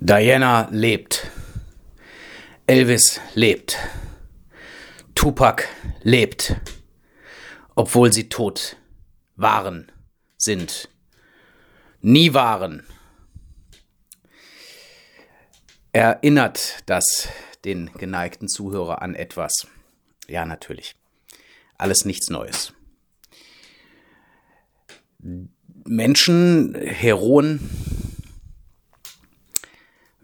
Diana 0.00 0.68
lebt. 0.70 1.28
Elvis 2.68 3.20
lebt. 3.34 3.76
Tupac 5.16 5.64
lebt. 6.04 6.54
Obwohl 7.74 8.12
sie 8.12 8.28
tot 8.28 8.76
waren, 9.34 9.90
sind. 10.36 10.88
Nie 12.00 12.32
waren. 12.32 12.86
Erinnert 15.90 16.84
das 16.86 17.28
den 17.64 17.92
geneigten 17.94 18.48
Zuhörer 18.48 19.02
an 19.02 19.16
etwas? 19.16 19.66
Ja, 20.28 20.44
natürlich. 20.44 20.94
Alles 21.76 22.04
nichts 22.04 22.30
Neues. 22.30 22.72
Menschen, 25.84 26.76
Heroen, 26.76 27.68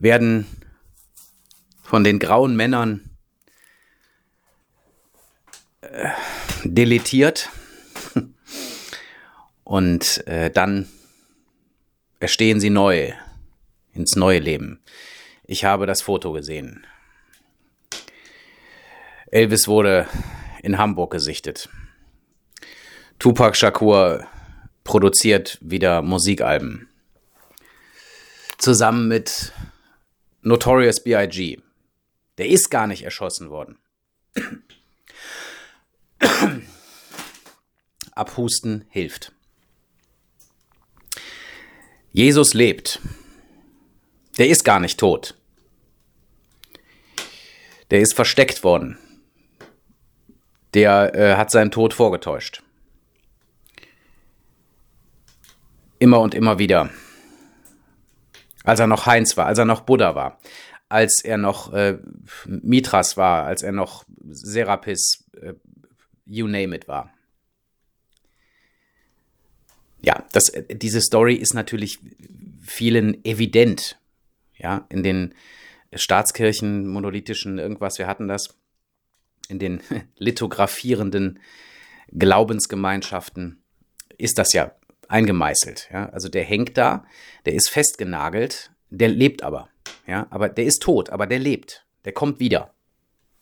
werden 0.04 0.46
von 1.82 2.04
den 2.04 2.18
grauen 2.18 2.54
Männern 2.54 3.10
äh, 5.80 6.10
deletiert 6.62 7.48
und 9.64 10.26
äh, 10.26 10.50
dann 10.50 10.88
erstehen 12.20 12.60
sie 12.60 12.70
neu 12.70 13.12
ins 13.92 14.14
neue 14.14 14.40
Leben. 14.40 14.82
Ich 15.44 15.64
habe 15.64 15.86
das 15.86 16.02
Foto 16.02 16.32
gesehen. 16.32 16.86
Elvis 19.30 19.68
wurde 19.68 20.06
in 20.62 20.76
Hamburg 20.76 21.12
gesichtet. 21.12 21.70
Tupac 23.18 23.56
Shakur 23.56 24.26
produziert 24.84 25.58
wieder 25.62 26.02
Musikalben. 26.02 26.88
Zusammen 28.58 29.08
mit 29.08 29.52
Notorious 30.46 31.00
B.I.G. 31.02 31.58
Der 32.36 32.48
ist 32.48 32.70
gar 32.70 32.86
nicht 32.86 33.02
erschossen 33.02 33.48
worden. 33.48 33.78
Abhusten 38.12 38.84
hilft. 38.90 39.32
Jesus 42.12 42.52
lebt. 42.52 43.00
Der 44.36 44.48
ist 44.48 44.64
gar 44.64 44.80
nicht 44.80 45.00
tot. 45.00 45.34
Der 47.90 48.00
ist 48.00 48.12
versteckt 48.12 48.62
worden. 48.64 48.98
Der 50.74 51.14
äh, 51.14 51.36
hat 51.36 51.50
seinen 51.50 51.70
Tod 51.70 51.94
vorgetäuscht. 51.94 52.62
Immer 55.98 56.20
und 56.20 56.34
immer 56.34 56.58
wieder 56.58 56.90
als 58.64 58.80
er 58.80 58.86
noch 58.88 59.06
Heinz 59.06 59.36
war, 59.36 59.46
als 59.46 59.58
er 59.58 59.66
noch 59.66 59.82
Buddha 59.82 60.14
war, 60.14 60.40
als 60.88 61.22
er 61.22 61.38
noch 61.38 61.72
äh, 61.72 61.98
Mitras 62.46 63.16
war, 63.16 63.44
als 63.44 63.62
er 63.62 63.72
noch 63.72 64.04
Serapis, 64.26 65.24
äh, 65.40 65.54
you 66.26 66.48
name 66.48 66.74
it 66.74 66.88
war. 66.88 67.12
Ja, 70.02 70.24
das, 70.32 70.48
äh, 70.48 70.74
diese 70.74 71.00
Story 71.00 71.34
ist 71.34 71.54
natürlich 71.54 71.98
vielen 72.60 73.24
evident. 73.24 73.98
Ja, 74.56 74.86
in 74.88 75.02
den 75.02 75.34
Staatskirchen, 75.92 76.88
monolithischen, 76.88 77.58
irgendwas, 77.58 77.98
wir 77.98 78.06
hatten 78.06 78.28
das, 78.28 78.56
in 79.48 79.58
den 79.58 79.80
lithografierenden 80.16 81.38
Glaubensgemeinschaften 82.12 83.62
ist 84.16 84.38
das 84.38 84.52
ja 84.52 84.72
eingemeißelt. 85.14 85.88
Ja? 85.92 86.08
Also 86.10 86.28
der 86.28 86.44
hängt 86.44 86.76
da, 86.76 87.04
der 87.46 87.54
ist 87.54 87.70
festgenagelt, 87.70 88.72
der 88.90 89.08
lebt 89.08 89.42
aber. 89.42 89.68
Ja? 90.06 90.26
Aber 90.30 90.48
der 90.48 90.64
ist 90.64 90.82
tot, 90.82 91.10
aber 91.10 91.26
der 91.26 91.38
lebt. 91.38 91.86
Der 92.04 92.12
kommt 92.12 92.40
wieder. 92.40 92.74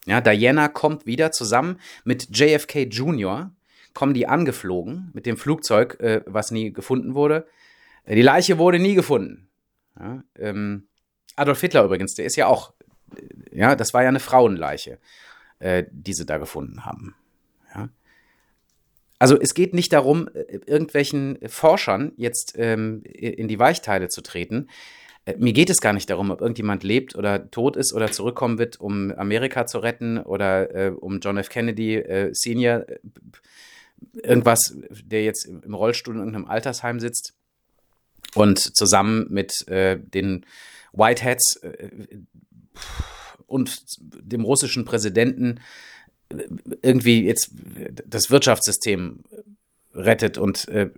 Ja, 0.04 0.20
Diana 0.20 0.68
kommt 0.68 1.06
wieder 1.06 1.30
zusammen 1.30 1.78
mit 2.04 2.36
JFK 2.36 2.88
Jr. 2.90 3.52
kommen 3.94 4.14
die 4.14 4.26
angeflogen 4.26 5.10
mit 5.14 5.26
dem 5.26 5.36
Flugzeug, 5.36 5.98
äh, 6.00 6.22
was 6.26 6.50
nie 6.50 6.72
gefunden 6.72 7.14
wurde. 7.14 7.46
Äh, 8.04 8.16
die 8.16 8.22
Leiche 8.22 8.58
wurde 8.58 8.80
nie 8.80 8.94
gefunden. 8.94 9.48
Ja, 9.98 10.24
ähm, 10.38 10.88
Adolf 11.36 11.60
Hitler 11.60 11.84
übrigens, 11.84 12.14
der 12.14 12.24
ist 12.24 12.36
ja 12.36 12.46
auch, 12.46 12.72
äh, 13.14 13.58
ja, 13.58 13.76
das 13.76 13.94
war 13.94 14.02
ja 14.02 14.08
eine 14.08 14.20
Frauenleiche, 14.20 14.98
äh, 15.60 15.84
die 15.90 16.14
sie 16.14 16.26
da 16.26 16.38
gefunden 16.38 16.84
haben. 16.84 17.14
Also 19.22 19.38
es 19.40 19.54
geht 19.54 19.72
nicht 19.72 19.92
darum, 19.92 20.28
äh, 20.34 20.58
irgendwelchen 20.66 21.38
Forschern 21.46 22.10
jetzt 22.16 22.54
ähm, 22.58 23.04
in 23.04 23.46
die 23.46 23.60
Weichteile 23.60 24.08
zu 24.08 24.20
treten. 24.20 24.68
Äh, 25.26 25.36
mir 25.36 25.52
geht 25.52 25.70
es 25.70 25.80
gar 25.80 25.92
nicht 25.92 26.10
darum, 26.10 26.32
ob 26.32 26.40
irgendjemand 26.40 26.82
lebt 26.82 27.14
oder 27.14 27.48
tot 27.52 27.76
ist 27.76 27.92
oder 27.92 28.10
zurückkommen 28.10 28.58
wird, 28.58 28.80
um 28.80 29.12
Amerika 29.12 29.64
zu 29.64 29.78
retten 29.78 30.18
oder 30.18 30.74
äh, 30.74 30.88
um 30.88 31.20
John 31.20 31.36
F. 31.36 31.50
Kennedy 31.50 31.98
äh, 31.98 32.30
Senior, 32.32 32.88
äh, 32.88 32.98
irgendwas, 34.24 34.74
der 34.90 35.22
jetzt 35.22 35.44
im 35.44 35.72
Rollstuhl 35.72 36.14
in 36.14 36.20
irgendeinem 36.22 36.46
Altersheim 36.46 36.98
sitzt 36.98 37.34
und 38.34 38.58
zusammen 38.58 39.28
mit 39.30 39.64
den 39.68 40.44
Whiteheads 40.92 41.60
und 43.46 43.84
dem 44.00 44.44
russischen 44.44 44.84
Präsidenten 44.84 45.60
irgendwie 46.82 47.24
jetzt 47.24 47.50
das 48.06 48.30
Wirtschaftssystem 48.30 49.20
rettet 49.94 50.38
und 50.38 50.68
äh, 50.68 50.90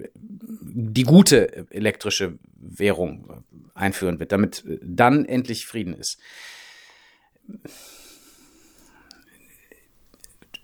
die 0.61 1.03
gute 1.05 1.67
elektrische 1.71 2.39
Währung 2.57 3.45
einführen 3.75 4.19
wird, 4.19 4.33
damit 4.33 4.65
dann 4.83 5.25
endlich 5.25 5.67
Frieden 5.67 5.95
ist. 5.95 6.19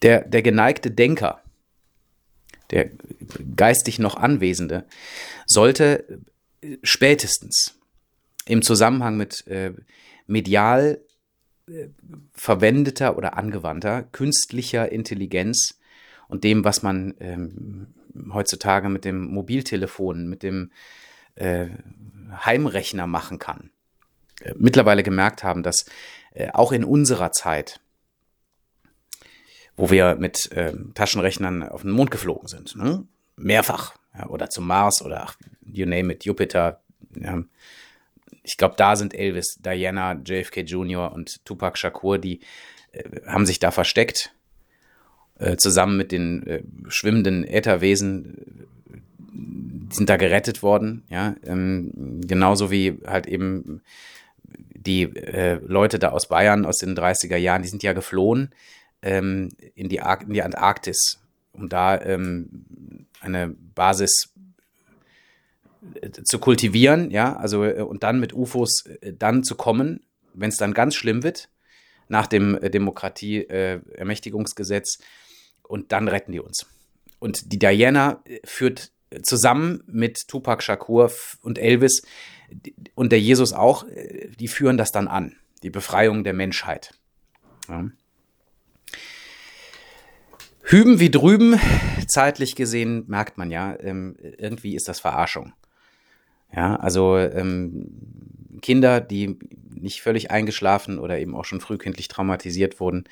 Der, 0.02 0.22
der 0.22 0.42
geneigte 0.42 0.90
Denker, 0.90 1.42
der 2.70 2.90
geistig 3.56 3.98
noch 3.98 4.16
Anwesende, 4.16 4.86
sollte 5.46 6.20
spätestens 6.82 7.78
im 8.46 8.62
Zusammenhang 8.62 9.16
mit 9.16 9.46
äh, 9.46 9.72
medial 10.26 11.00
verwendeter 12.32 13.16
oder 13.16 13.36
angewandter 13.36 14.02
künstlicher 14.02 14.90
Intelligenz 14.90 15.78
und 16.28 16.44
dem, 16.44 16.64
was 16.64 16.82
man 16.82 17.14
ähm, 17.20 17.88
heutzutage 18.32 18.88
mit 18.88 19.04
dem 19.04 19.26
Mobiltelefon, 19.26 20.28
mit 20.28 20.42
dem 20.42 20.70
äh, 21.34 21.68
Heimrechner 22.44 23.06
machen 23.06 23.38
kann, 23.38 23.70
äh, 24.40 24.54
mittlerweile 24.56 25.02
gemerkt 25.02 25.42
haben, 25.42 25.62
dass 25.62 25.86
äh, 26.32 26.50
auch 26.52 26.72
in 26.72 26.84
unserer 26.84 27.32
Zeit, 27.32 27.80
wo 29.76 29.90
wir 29.90 30.16
mit 30.16 30.50
äh, 30.52 30.74
Taschenrechnern 30.94 31.62
auf 31.62 31.82
den 31.82 31.90
Mond 31.90 32.10
geflogen 32.10 32.48
sind, 32.48 32.76
ne? 32.76 33.06
mehrfach, 33.36 33.94
ja, 34.16 34.28
oder 34.28 34.50
zum 34.50 34.66
Mars 34.66 35.02
oder 35.02 35.22
ach, 35.22 35.36
you 35.64 35.86
name 35.86 36.12
it, 36.12 36.24
Jupiter, 36.24 36.82
ja, 37.16 37.42
ich 38.42 38.56
glaube, 38.56 38.74
da 38.76 38.96
sind 38.96 39.14
Elvis, 39.14 39.58
Diana, 39.60 40.20
JFK 40.24 40.60
Jr. 40.60 41.12
und 41.12 41.44
Tupac 41.44 41.78
Shakur, 41.78 42.18
die 42.18 42.40
äh, 42.92 43.02
haben 43.26 43.46
sich 43.46 43.58
da 43.58 43.70
versteckt, 43.70 44.32
äh, 45.38 45.56
zusammen 45.56 45.96
mit 45.96 46.12
den 46.12 46.46
äh, 46.46 46.62
schwimmenden 46.88 47.44
Ätherwesen, 47.44 48.68
die 49.32 49.94
sind 49.94 50.08
da 50.08 50.16
gerettet 50.16 50.62
worden, 50.62 51.04
ja, 51.08 51.34
ähm, 51.44 52.20
genauso 52.26 52.70
wie 52.70 52.98
halt 53.06 53.26
eben 53.26 53.82
die 54.74 55.02
äh, 55.02 55.60
Leute 55.66 55.98
da 55.98 56.10
aus 56.10 56.28
Bayern 56.28 56.64
aus 56.64 56.78
den 56.78 56.96
30er 56.96 57.36
Jahren, 57.36 57.62
die 57.62 57.68
sind 57.68 57.82
ja 57.82 57.92
geflohen 57.92 58.50
ähm, 59.02 59.50
in, 59.74 59.88
die 59.88 60.00
in 60.26 60.32
die 60.32 60.42
Antarktis, 60.42 61.20
um 61.52 61.68
da 61.68 62.00
ähm, 62.00 63.06
eine 63.20 63.54
Basis 63.74 64.32
zu 66.24 66.38
kultivieren, 66.38 67.10
ja, 67.10 67.36
also 67.36 67.64
äh, 67.64 67.82
und 67.82 68.02
dann 68.02 68.18
mit 68.20 68.34
UFOs 68.34 68.86
äh, 68.86 69.12
dann 69.12 69.44
zu 69.44 69.54
kommen, 69.54 70.00
wenn 70.34 70.48
es 70.50 70.56
dann 70.56 70.74
ganz 70.74 70.94
schlimm 70.94 71.22
wird, 71.22 71.48
nach 72.08 72.26
dem 72.26 72.56
äh, 72.56 72.70
Demokratie-Ermächtigungsgesetz, 72.70 74.98
und 75.62 75.92
dann 75.92 76.08
retten 76.08 76.32
die 76.32 76.40
uns. 76.40 76.66
Und 77.20 77.52
die 77.52 77.60
Diana 77.60 78.24
führt 78.44 78.90
zusammen 79.22 79.84
mit 79.86 80.26
Tupac 80.26 80.64
Shakur 80.64 81.12
und 81.42 81.58
Elvis 81.58 82.02
und 82.96 83.12
der 83.12 83.20
Jesus 83.20 83.52
auch, 83.52 83.86
die 84.40 84.48
führen 84.48 84.76
das 84.76 84.90
dann 84.90 85.06
an, 85.06 85.36
die 85.62 85.70
Befreiung 85.70 86.24
der 86.24 86.32
Menschheit. 86.32 86.98
Ja. 87.68 87.88
Hüben 90.64 90.98
wie 90.98 91.10
drüben, 91.10 91.60
zeitlich 92.08 92.56
gesehen, 92.56 93.04
merkt 93.06 93.38
man 93.38 93.52
ja, 93.52 93.78
ähm, 93.78 94.16
irgendwie 94.38 94.74
ist 94.74 94.88
das 94.88 94.98
Verarschung. 94.98 95.52
Ja, 96.54 96.76
also 96.76 97.16
ähm, 97.16 97.86
Kinder, 98.60 99.00
die 99.00 99.38
nicht 99.74 100.02
völlig 100.02 100.30
eingeschlafen 100.30 100.98
oder 100.98 101.18
eben 101.18 101.34
auch 101.34 101.44
schon 101.44 101.60
frühkindlich 101.60 102.08
traumatisiert 102.08 102.80
wurden, 102.80 103.04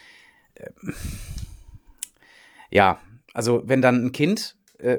Ähm, 0.57 0.95
ja, 2.71 3.01
also 3.33 3.63
wenn 3.67 3.83
dann 3.83 4.07
ein 4.07 4.13
Kind, 4.13 4.57
äh, 4.79 4.99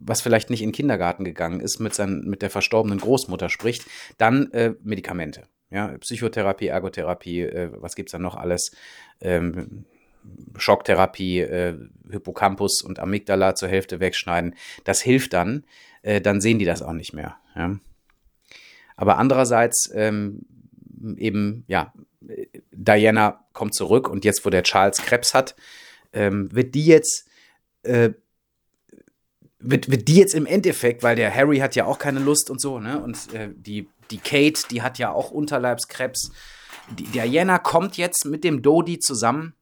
was 0.00 0.20
vielleicht 0.20 0.50
nicht 0.50 0.62
in 0.62 0.68
den 0.68 0.74
Kindergarten 0.74 1.24
gegangen 1.24 1.60
ist, 1.60 1.78
mit, 1.78 1.94
sein, 1.94 2.22
mit 2.26 2.42
der 2.42 2.50
verstorbenen 2.50 2.98
Großmutter 2.98 3.48
spricht, 3.48 3.86
dann 4.18 4.50
äh, 4.52 4.74
Medikamente. 4.82 5.44
Ja, 5.70 5.96
Psychotherapie, 5.98 6.66
Ergotherapie, 6.66 7.42
äh, 7.42 7.70
was 7.72 7.94
gibt's 7.94 8.12
da 8.12 8.18
noch 8.18 8.34
alles? 8.34 8.72
Ähm, 9.20 9.84
Schocktherapie, 10.56 11.40
äh, 11.40 11.78
Hippocampus 12.10 12.82
und 12.82 12.98
Amygdala 12.98 13.54
zur 13.54 13.68
Hälfte 13.68 14.00
wegschneiden. 14.00 14.54
Das 14.84 15.00
hilft 15.00 15.32
dann. 15.32 15.64
Äh, 16.02 16.20
dann 16.20 16.40
sehen 16.40 16.58
die 16.58 16.64
das 16.64 16.82
auch 16.82 16.92
nicht 16.92 17.12
mehr. 17.12 17.36
Ja. 17.54 17.78
Aber 18.96 19.18
andererseits 19.18 19.90
ähm, 19.94 20.40
eben, 21.16 21.64
ja, 21.68 21.92
Diana 22.72 23.44
kommt 23.52 23.74
zurück 23.74 24.08
und 24.08 24.24
jetzt, 24.24 24.44
wo 24.44 24.50
der 24.50 24.62
Charles 24.62 24.98
Krebs 24.98 25.34
hat, 25.34 25.56
ähm, 26.12 26.54
wird 26.54 26.74
die 26.74 26.84
jetzt 26.84 27.28
äh, 27.82 28.10
wird, 29.60 29.90
wird 29.90 30.08
die 30.08 30.16
jetzt 30.16 30.34
im 30.34 30.46
Endeffekt, 30.46 31.02
weil 31.02 31.16
der 31.16 31.34
Harry 31.34 31.58
hat 31.58 31.76
ja 31.76 31.84
auch 31.84 31.98
keine 31.98 32.20
Lust 32.20 32.50
und 32.50 32.60
so, 32.60 32.80
ne? 32.80 33.00
Und 33.00 33.32
äh, 33.32 33.50
die, 33.54 33.88
die 34.10 34.18
Kate, 34.18 34.62
die 34.70 34.82
hat 34.82 34.98
ja 34.98 35.12
auch 35.12 35.30
Unterleibskrebs. 35.30 36.32
Die 36.98 37.04
Diana 37.04 37.58
kommt 37.58 37.96
jetzt 37.96 38.24
mit 38.24 38.42
dem 38.42 38.62
Dodi 38.62 38.98
zusammen 38.98 39.54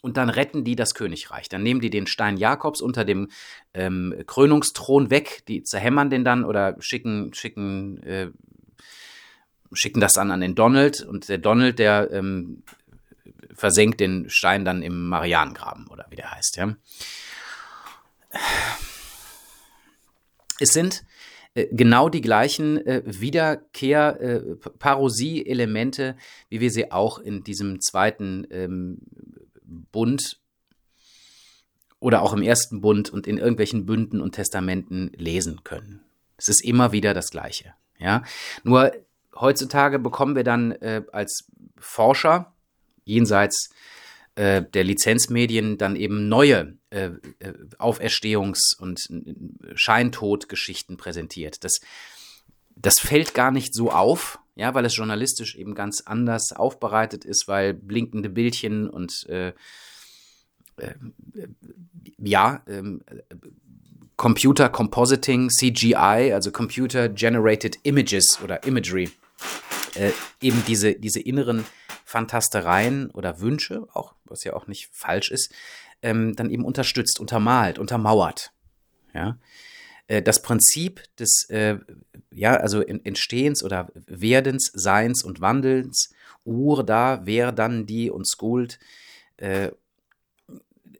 und 0.00 0.16
dann 0.16 0.30
retten 0.30 0.64
die 0.64 0.76
das 0.76 0.94
Königreich. 0.94 1.48
Dann 1.48 1.62
nehmen 1.62 1.80
die 1.80 1.90
den 1.90 2.06
Stein 2.06 2.36
Jakobs 2.36 2.80
unter 2.80 3.04
dem 3.04 3.28
ähm, 3.74 4.14
Krönungsthron 4.26 5.10
weg, 5.10 5.42
die 5.46 5.62
zerhämmern 5.62 6.10
den 6.10 6.24
dann 6.24 6.44
oder 6.44 6.76
schicken, 6.80 7.32
schicken, 7.34 8.02
äh, 8.02 8.30
schicken 9.72 10.00
das 10.00 10.14
dann 10.14 10.30
an 10.30 10.40
den 10.40 10.54
Donald 10.54 11.02
und 11.02 11.28
der 11.28 11.38
Donald, 11.38 11.78
der 11.78 12.10
ähm, 12.10 12.62
versenkt 13.52 14.00
den 14.00 14.30
Stein 14.30 14.64
dann 14.64 14.82
im 14.82 15.08
Marianengraben 15.08 15.86
oder 15.88 16.06
wie 16.10 16.16
der 16.16 16.30
heißt, 16.30 16.56
ja. 16.56 16.74
Es 20.60 20.70
sind 20.70 21.04
äh, 21.54 21.66
genau 21.70 22.08
die 22.08 22.20
gleichen 22.20 22.84
äh, 22.86 23.02
Wiederkehr, 23.04 24.20
äh, 24.20 24.42
wie 26.48 26.60
wir 26.60 26.70
sie 26.70 26.92
auch 26.92 27.18
in 27.18 27.42
diesem 27.44 27.80
zweiten 27.80 28.46
ähm, 28.50 28.98
Bund 29.92 30.40
oder 32.00 32.22
auch 32.22 32.32
im 32.32 32.42
ersten 32.42 32.80
Bund 32.80 33.10
und 33.10 33.26
in 33.26 33.38
irgendwelchen 33.38 33.86
Bünden 33.86 34.20
und 34.20 34.32
Testamenten 34.32 35.10
lesen 35.16 35.64
können. 35.64 36.04
Es 36.36 36.48
ist 36.48 36.64
immer 36.64 36.92
wieder 36.92 37.14
das 37.14 37.30
Gleiche. 37.30 37.74
Ja, 37.98 38.22
nur 38.62 38.92
heutzutage 39.34 39.98
bekommen 39.98 40.36
wir 40.36 40.44
dann 40.44 40.72
äh, 40.72 41.02
als 41.10 41.50
Forscher 41.76 42.54
jenseits 43.04 43.70
äh, 43.70 43.97
der 44.62 44.84
Lizenzmedien 44.84 45.78
dann 45.78 45.96
eben 45.96 46.28
neue 46.28 46.76
äh, 46.90 47.10
äh 47.40 47.52
Auferstehungs- 47.78 48.78
und 48.78 49.08
äh, 49.10 49.74
Scheintodgeschichten 49.74 50.96
präsentiert. 50.96 51.64
Das, 51.64 51.80
das 52.76 52.98
fällt 53.00 53.34
gar 53.34 53.50
nicht 53.50 53.74
so 53.74 53.90
auf, 53.90 54.38
ja, 54.54 54.74
weil 54.74 54.84
es 54.84 54.96
journalistisch 54.96 55.56
eben 55.56 55.74
ganz 55.74 56.02
anders 56.04 56.52
aufbereitet 56.52 57.24
ist, 57.24 57.48
weil 57.48 57.74
blinkende 57.74 58.28
Bildchen 58.28 58.88
und 58.88 59.26
äh, 59.28 59.48
äh, 60.78 60.94
ja, 62.18 62.62
ähm, 62.66 63.02
Computer 64.16 64.68
Compositing, 64.68 65.48
CGI, 65.48 66.32
also 66.32 66.50
Computer 66.50 67.08
Generated 67.08 67.78
Images 67.84 68.40
oder 68.42 68.64
Imagery, 68.64 69.10
äh, 69.94 70.10
eben 70.40 70.62
diese, 70.66 70.94
diese 70.94 71.20
inneren 71.20 71.64
Fantastereien 72.08 73.10
oder 73.10 73.38
Wünsche, 73.38 73.86
auch, 73.92 74.14
was 74.24 74.42
ja 74.42 74.54
auch 74.54 74.66
nicht 74.66 74.88
falsch 74.94 75.30
ist, 75.30 75.52
ähm, 76.00 76.34
dann 76.34 76.48
eben 76.48 76.64
unterstützt, 76.64 77.20
untermalt, 77.20 77.78
untermauert. 77.78 78.52
Ja. 79.12 79.36
Äh, 80.06 80.22
das 80.22 80.40
Prinzip 80.40 81.02
des 81.18 81.50
äh, 81.50 81.76
ja, 82.32 82.56
also 82.56 82.80
Entstehens 82.80 83.62
oder 83.62 83.90
Werdens, 84.06 84.70
Seins 84.72 85.22
und 85.22 85.42
Wandelns, 85.42 86.14
Ur 86.44 86.82
da, 86.82 87.20
wer 87.24 87.52
dann 87.52 87.84
die 87.84 88.10
und 88.10 88.26
Skuld, 88.26 88.78
äh, 89.36 89.70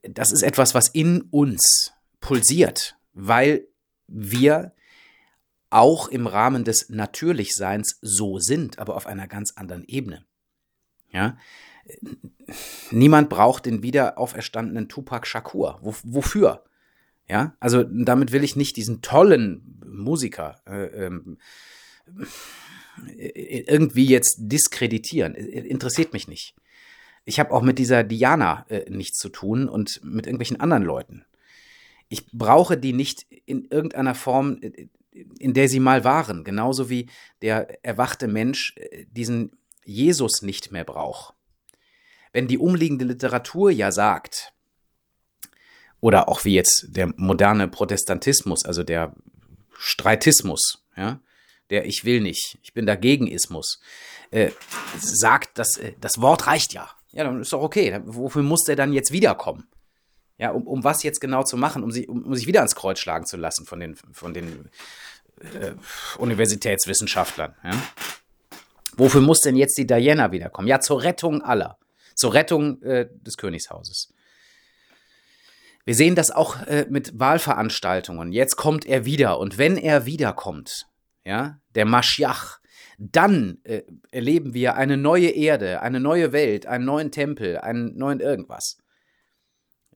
das 0.02 0.30
ist 0.30 0.42
etwas, 0.42 0.74
was 0.74 0.88
in 0.88 1.22
uns 1.22 1.94
pulsiert, 2.20 2.96
weil 3.14 3.66
wir 4.06 4.74
auch 5.70 6.08
im 6.08 6.26
Rahmen 6.26 6.64
des 6.64 6.90
Natürlichseins 6.90 7.98
so 8.02 8.38
sind, 8.38 8.78
aber 8.78 8.94
auf 8.94 9.06
einer 9.06 9.26
ganz 9.26 9.52
anderen 9.56 9.84
Ebene. 9.84 10.27
Ja, 11.10 11.36
niemand 12.90 13.28
braucht 13.28 13.66
den 13.66 13.82
wieder 13.82 14.18
auferstandenen 14.18 14.88
Tupac 14.88 15.26
Shakur. 15.26 15.78
Wo, 15.82 15.94
wofür? 16.02 16.64
Ja, 17.28 17.56
also 17.60 17.82
damit 17.84 18.32
will 18.32 18.44
ich 18.44 18.56
nicht 18.56 18.76
diesen 18.76 19.02
tollen 19.02 19.80
Musiker 19.86 20.60
äh, 20.66 21.06
ähm, 21.06 21.38
äh, 23.16 23.64
irgendwie 23.66 24.06
jetzt 24.06 24.36
diskreditieren. 24.38 25.34
Interessiert 25.34 26.12
mich 26.12 26.26
nicht. 26.26 26.54
Ich 27.24 27.38
habe 27.38 27.52
auch 27.52 27.62
mit 27.62 27.78
dieser 27.78 28.04
Diana 28.04 28.64
äh, 28.70 28.88
nichts 28.90 29.18
zu 29.18 29.28
tun 29.28 29.68
und 29.68 30.00
mit 30.02 30.26
irgendwelchen 30.26 30.60
anderen 30.60 30.84
Leuten. 30.84 31.26
Ich 32.08 32.30
brauche 32.32 32.78
die 32.78 32.94
nicht 32.94 33.26
in 33.44 33.66
irgendeiner 33.70 34.14
Form, 34.14 34.58
äh, 34.62 34.88
in 35.38 35.52
der 35.52 35.68
sie 35.68 35.80
mal 35.80 36.04
waren. 36.04 36.44
Genauso 36.44 36.88
wie 36.88 37.10
der 37.42 37.84
erwachte 37.84 38.28
Mensch 38.28 38.74
äh, 38.76 39.04
diesen 39.10 39.57
Jesus 39.88 40.42
nicht 40.42 40.70
mehr 40.70 40.84
braucht. 40.84 41.34
Wenn 42.32 42.46
die 42.46 42.58
umliegende 42.58 43.06
Literatur 43.06 43.70
ja 43.70 43.90
sagt, 43.90 44.52
oder 46.00 46.28
auch 46.28 46.44
wie 46.44 46.54
jetzt 46.54 46.86
der 46.90 47.12
moderne 47.16 47.68
Protestantismus, 47.68 48.64
also 48.64 48.84
der 48.84 49.14
Streitismus, 49.76 50.84
ja, 50.96 51.20
der 51.70 51.86
Ich 51.86 52.04
will 52.04 52.20
nicht, 52.20 52.58
ich 52.62 52.72
bin 52.72 52.86
dagegen 52.86 53.26
Ismus, 53.26 53.80
äh, 54.30 54.50
sagt, 54.98 55.58
dass 55.58 55.76
äh, 55.76 55.92
das 56.00 56.20
Wort 56.20 56.46
reicht 56.46 56.72
ja. 56.72 56.90
Ja, 57.12 57.24
dann 57.24 57.40
ist 57.40 57.52
doch 57.52 57.62
okay. 57.62 58.00
Wofür 58.04 58.42
muss 58.42 58.64
der 58.64 58.76
dann 58.76 58.92
jetzt 58.92 59.12
wiederkommen? 59.12 59.66
Ja, 60.38 60.50
um, 60.50 60.66
um 60.66 60.84
was 60.84 61.02
jetzt 61.02 61.20
genau 61.20 61.42
zu 61.42 61.56
machen, 61.56 61.82
um, 61.82 61.90
sie, 61.90 62.06
um, 62.06 62.24
um 62.24 62.34
sich 62.34 62.46
wieder 62.46 62.60
ans 62.60 62.74
Kreuz 62.74 63.00
schlagen 63.00 63.26
zu 63.26 63.36
lassen 63.36 63.66
von 63.66 63.80
den, 63.80 63.96
von 63.96 64.34
den 64.34 64.70
äh, 65.40 65.72
Universitätswissenschaftlern. 66.18 67.54
Ja? 67.64 67.70
Wofür 68.98 69.20
muss 69.20 69.40
denn 69.40 69.56
jetzt 69.56 69.78
die 69.78 69.86
Diana 69.86 70.32
wiederkommen? 70.32 70.68
Ja, 70.68 70.80
zur 70.80 71.02
Rettung 71.02 71.40
aller. 71.40 71.78
Zur 72.14 72.34
Rettung 72.34 72.82
äh, 72.82 73.08
des 73.22 73.36
Königshauses. 73.36 74.12
Wir 75.84 75.94
sehen 75.94 76.16
das 76.16 76.30
auch 76.30 76.60
äh, 76.66 76.86
mit 76.90 77.18
Wahlveranstaltungen. 77.18 78.32
Jetzt 78.32 78.56
kommt 78.56 78.84
er 78.84 79.06
wieder 79.06 79.38
und 79.38 79.56
wenn 79.56 79.76
er 79.76 80.04
wiederkommt, 80.04 80.86
ja, 81.24 81.60
der 81.74 81.86
Maschiach, 81.86 82.58
dann 82.98 83.58
äh, 83.62 83.82
erleben 84.10 84.52
wir 84.52 84.74
eine 84.74 84.96
neue 84.96 85.30
Erde, 85.30 85.80
eine 85.80 86.00
neue 86.00 86.32
Welt, 86.32 86.66
einen 86.66 86.84
neuen 86.84 87.12
Tempel, 87.12 87.58
einen 87.58 87.96
neuen 87.96 88.18
irgendwas. 88.18 88.78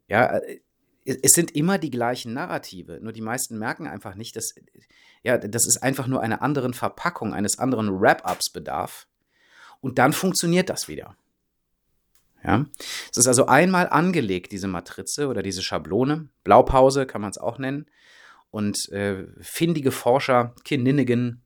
Ja, 0.07 0.39
äh, 0.39 0.61
es 1.05 1.33
sind 1.33 1.51
immer 1.51 1.79
die 1.79 1.91
gleichen 1.91 2.33
Narrative, 2.33 3.01
nur 3.03 3.13
die 3.13 3.21
meisten 3.21 3.59
merken 3.59 3.89
einfach 3.89 4.15
nicht, 4.15 4.37
dass 4.37 4.55
ja, 5.23 5.39
das 5.39 5.67
ist 5.67 5.83
einfach 5.83 6.07
nur 6.07 6.21
einer 6.21 6.43
anderen 6.43 6.75
Verpackung, 6.75 7.33
eines 7.35 7.59
anderen 7.59 8.01
Wrap-ups 8.01 8.51
bedarf. 8.51 9.07
Und 9.81 9.99
dann 9.99 10.13
funktioniert 10.13 10.69
das 10.69 10.89
wieder. 10.89 11.17
Ja? 12.45 12.67
Es 13.11 13.19
ist 13.19 13.29
also 13.29 13.47
einmal 13.47 13.89
angelegt, 13.89 14.53
diese 14.53 14.69
Matrize 14.69 15.29
oder 15.29 15.43
diese 15.43 15.63
Schablone. 15.63 16.29
Blaupause 16.45 17.07
kann 17.07 17.21
man 17.21 17.31
es 17.31 17.39
auch 17.39 17.59
nennen. 17.59 17.87
Und 18.51 18.89
äh, 18.91 19.27
findige 19.41 19.93
Forscher, 19.93 20.55
Kinninnigen, 20.65 21.43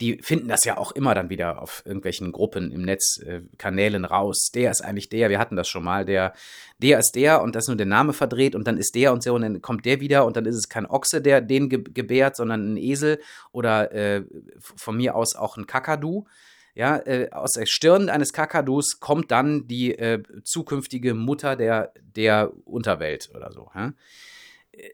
die 0.00 0.18
finden 0.22 0.48
das 0.48 0.64
ja 0.64 0.76
auch 0.76 0.92
immer 0.92 1.14
dann 1.14 1.30
wieder 1.30 1.60
auf 1.60 1.82
irgendwelchen 1.84 2.32
Gruppen 2.32 2.70
im 2.70 2.82
Netz, 2.82 3.18
äh, 3.24 3.42
Kanälen 3.58 4.04
raus. 4.04 4.50
Der 4.54 4.70
ist 4.70 4.82
eigentlich 4.82 5.08
der, 5.08 5.30
wir 5.30 5.38
hatten 5.38 5.56
das 5.56 5.68
schon 5.68 5.84
mal, 5.84 6.04
der, 6.04 6.32
der 6.78 6.98
ist 6.98 7.12
der 7.14 7.42
und 7.42 7.54
das 7.54 7.66
nur 7.68 7.76
der 7.76 7.86
Name 7.86 8.12
verdreht 8.12 8.54
und 8.54 8.66
dann 8.66 8.78
ist 8.78 8.94
der 8.94 9.12
und 9.12 9.22
so 9.22 9.34
und 9.34 9.42
dann 9.42 9.62
kommt 9.62 9.84
der 9.84 10.00
wieder 10.00 10.24
und 10.26 10.36
dann 10.36 10.46
ist 10.46 10.56
es 10.56 10.68
kein 10.68 10.86
Ochse, 10.86 11.20
der 11.20 11.40
den 11.40 11.68
ge 11.68 11.82
gebärt, 11.82 12.36
sondern 12.36 12.74
ein 12.74 12.76
Esel 12.76 13.20
oder 13.52 13.92
äh, 13.92 14.24
von 14.58 14.96
mir 14.96 15.14
aus 15.14 15.34
auch 15.36 15.56
ein 15.56 15.66
Kakadu 15.66 16.26
ja, 16.74 16.98
äh, 16.98 17.28
aus 17.30 17.52
der 17.52 17.66
Stirn 17.66 18.08
eines 18.08 18.32
Kakadus 18.32 19.00
kommt 19.00 19.30
dann 19.30 19.66
die 19.66 19.98
äh, 19.98 20.22
zukünftige 20.44 21.14
Mutter 21.14 21.56
der, 21.56 21.92
der 22.00 22.52
Unterwelt 22.64 23.30
oder 23.34 23.52
so. 23.52 23.70
Ja? 23.74 23.92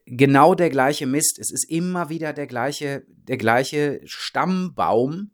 Genau 0.07 0.55
der 0.55 0.71
gleiche 0.71 1.07
Mist. 1.07 1.39
Es 1.39 1.51
ist 1.51 1.65
immer 1.71 2.09
wieder 2.09 2.33
der 2.33 2.47
gleiche, 2.47 3.05
der 3.09 3.37
gleiche 3.37 4.01
Stammbaum 4.05 5.31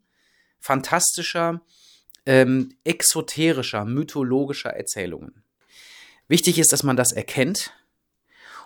fantastischer, 0.59 1.61
ähm, 2.25 2.75
exoterischer, 2.85 3.83
mythologischer 3.85 4.69
Erzählungen. 4.69 5.43
Wichtig 6.27 6.57
ist, 6.57 6.71
dass 6.71 6.83
man 6.83 6.95
das 6.95 7.11
erkennt 7.11 7.73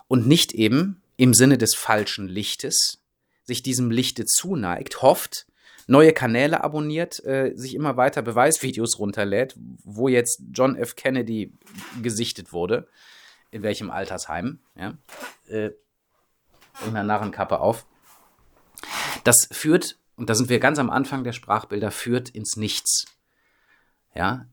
und 0.08 0.27
nicht 0.27 0.53
eben 0.53 1.01
im 1.17 1.34
Sinne 1.34 1.58
des 1.58 1.74
falschen 1.74 2.27
Lichtes 2.27 3.00
sich 3.44 3.63
diesem 3.63 3.89
Lichte 3.89 4.25
zuneigt, 4.25 5.01
hofft, 5.01 5.48
neue 5.88 6.13
Kanäle 6.13 6.63
abonniert, 6.63 7.24
äh, 7.25 7.53
sich 7.56 7.74
immer 7.74 7.98
weiter 7.98 8.22
Beweisvideos 8.22 9.00
runterlädt, 9.00 9.56
wo 9.84 10.08
jetzt 10.08 10.41
John 10.53 10.75
F. 10.75 10.96
Kennedy 10.96 11.53
gesichtet 12.03 12.53
wurde, 12.53 12.88
in 13.51 13.63
welchem 13.63 13.89
Altersheim, 13.89 14.60
ja, 14.75 14.98
äh, 15.48 15.72
in 16.86 16.89
einer 16.89 17.04
Narrenkappe 17.04 17.60
auf. 17.60 17.86
Das 19.24 19.48
führt, 19.51 19.98
und 20.16 20.30
da 20.30 20.36
sind 20.36 20.50
wir 20.50 20.60
ganz 20.60 20.80
am 20.80 20.89
Anfang 20.89 21.24
der 21.24 21.34
Sprachbilder, 21.34 21.92
führt 21.92 22.30
ins 22.30 22.56
Nichts. 22.56 23.06
Ja, 24.13 24.48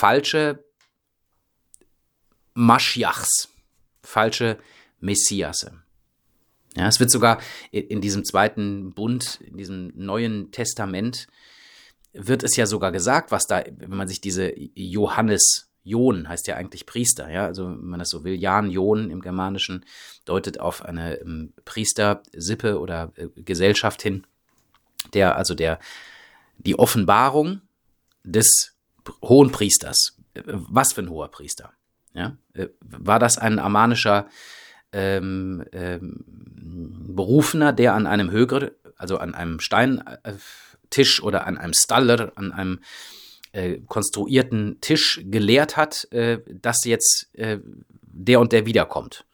falsche 0.00 0.64
Maschiachs, 2.54 3.48
falsche 4.02 4.58
Messiasse. 4.98 5.82
Ja, 6.76 6.86
es 6.86 7.00
wird 7.00 7.10
sogar 7.10 7.40
in 7.72 8.00
diesem 8.00 8.24
zweiten 8.24 8.92
Bund, 8.94 9.40
in 9.40 9.56
diesem 9.56 9.92
neuen 9.94 10.52
Testament, 10.52 11.26
wird 12.12 12.42
es 12.42 12.56
ja 12.56 12.66
sogar 12.66 12.92
gesagt, 12.92 13.30
was 13.30 13.46
da, 13.46 13.64
wenn 13.70 13.96
man 13.96 14.08
sich 14.08 14.20
diese 14.20 14.52
Johannes, 14.74 15.69
Jon 15.82 16.28
heißt 16.28 16.46
ja 16.46 16.56
eigentlich 16.56 16.86
Priester, 16.86 17.30
ja, 17.30 17.46
also 17.46 17.68
wenn 17.68 17.86
man 17.86 17.98
das 17.98 18.10
so 18.10 18.24
will, 18.24 18.34
Jan, 18.34 18.70
Jon 18.70 19.10
im 19.10 19.20
Germanischen 19.20 19.84
deutet 20.24 20.60
auf 20.60 20.84
eine 20.84 21.16
ähm, 21.20 21.52
Priestersippe 21.64 22.78
oder 22.78 23.12
äh, 23.16 23.28
Gesellschaft 23.42 24.02
hin, 24.02 24.26
der, 25.14 25.36
also 25.36 25.54
der, 25.54 25.78
die 26.58 26.78
Offenbarung 26.78 27.62
des 28.24 28.74
hohen 29.22 29.50
Priesters. 29.52 30.16
Äh, 30.34 30.42
was 30.44 30.92
für 30.92 31.02
ein 31.02 31.10
hoher 31.10 31.30
Priester? 31.30 31.72
Ja? 32.12 32.36
Äh, 32.52 32.68
war 32.80 33.18
das 33.18 33.38
ein 33.38 33.58
armanischer 33.58 34.28
ähm, 34.92 35.64
ähm, 35.72 36.24
Berufener, 37.14 37.72
der 37.72 37.94
an 37.94 38.06
einem 38.06 38.30
höheren, 38.30 38.70
also 38.96 39.18
an 39.18 39.34
einem 39.34 39.60
Steintisch 39.60 41.22
oder 41.22 41.46
an 41.46 41.58
einem 41.58 41.74
Staller, 41.74 42.32
an 42.34 42.52
einem 42.52 42.80
äh, 43.52 43.78
konstruierten 43.86 44.80
Tisch 44.80 45.20
gelehrt 45.24 45.76
hat, 45.76 46.10
äh, 46.12 46.38
dass 46.48 46.84
jetzt 46.84 47.28
äh, 47.34 47.58
der 48.02 48.40
und 48.40 48.52
der 48.52 48.66
wiederkommt. 48.66 49.24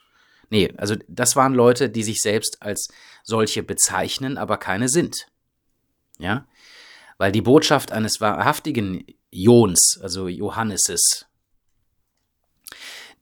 Nee, 0.49 0.73
also 0.77 0.95
das 1.09 1.37
waren 1.37 1.55
Leute, 1.55 1.91
die 1.91 2.03
sich 2.03 2.21
selbst 2.21 2.63
als 2.63 2.89
solche 3.25 3.63
bezeichnen, 3.63 4.39
aber 4.39 4.59
keine 4.59 4.89
sind. 4.89 5.27
Ja? 6.19 6.47
Weil 7.19 7.33
die 7.33 7.43
Botschaft 7.43 7.93
eines 7.93 8.21
wahrhaftigen 8.21 9.05
Jons, 9.31 9.99
also 10.01 10.29
Johanneses, 10.29 11.27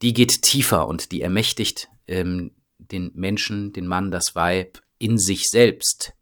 die 0.02 0.12
geht 0.12 0.42
tiefer 0.42 0.86
und 0.86 1.12
die 1.12 1.22
ermächtigt 1.22 1.88
ähm, 2.06 2.52
den 2.78 3.10
Menschen, 3.14 3.72
den 3.72 3.86
Mann, 3.86 4.10
das 4.10 4.34
Weib 4.34 4.82
in 4.98 5.18
sich 5.18 5.44
selbst 5.48 6.12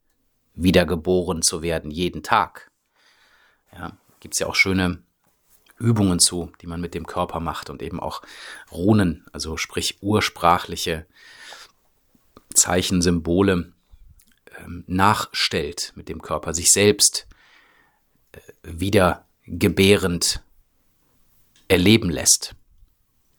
wiedergeboren 0.54 1.42
zu 1.42 1.62
werden, 1.62 1.90
jeden 1.90 2.22
Tag. 2.22 2.70
Ja, 3.72 3.96
gibt 4.22 4.34
es 4.34 4.38
ja 4.38 4.46
auch 4.46 4.54
schöne 4.54 5.02
Übungen 5.80 6.20
zu, 6.20 6.52
die 6.60 6.68
man 6.68 6.80
mit 6.80 6.94
dem 6.94 7.06
Körper 7.06 7.40
macht 7.40 7.70
und 7.70 7.82
eben 7.82 7.98
auch 7.98 8.22
Runen, 8.70 9.26
also 9.32 9.56
sprich 9.56 9.98
ursprachliche 10.00 11.06
Zeichen, 12.54 13.02
Symbole 13.02 13.72
ähm, 14.56 14.84
nachstellt 14.86 15.92
mit 15.96 16.08
dem 16.08 16.22
Körper, 16.22 16.54
sich 16.54 16.70
selbst 16.70 17.26
äh, 18.30 18.38
wieder 18.62 19.26
gebärend 19.44 20.40
erleben 21.66 22.08
lässt. 22.08 22.54